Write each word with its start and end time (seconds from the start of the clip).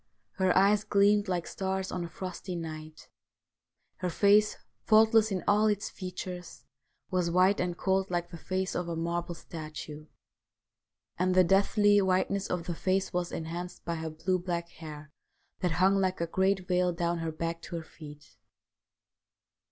Her 0.37 0.57
eyes 0.57 0.83
gleamed 0.83 1.27
like 1.27 1.45
stars 1.45 1.91
on 1.91 2.03
a 2.03 2.09
frosty 2.09 2.55
night; 2.55 3.07
her 3.97 4.09
face, 4.09 4.57
faultless 4.83 5.29
in 5.31 5.43
all 5.47 5.67
its 5.67 5.91
features, 5.91 6.65
was 7.11 7.29
white 7.29 7.59
and 7.59 7.77
cold 7.77 8.09
like 8.09 8.31
the 8.31 8.37
face 8.39 8.73
of 8.73 8.87
a 8.87 8.95
marble 8.95 9.35
statue; 9.35 10.07
and 11.19 11.35
the 11.35 11.43
deathly 11.43 12.01
whiteness 12.01 12.47
of 12.49 12.65
the 12.65 12.73
face 12.73 13.13
was 13.13 13.31
enhanced 13.31 13.85
by 13.85 13.93
her 13.93 14.09
blue 14.09 14.39
black 14.39 14.69
hair 14.69 15.11
that 15.59 15.73
hung 15.73 15.97
like 15.97 16.19
a 16.19 16.25
great 16.25 16.65
veil 16.67 16.91
down 16.91 17.19
her 17.19 17.31
back 17.31 17.61
to 17.61 17.75
her 17.75 17.83
feet. 17.83 18.37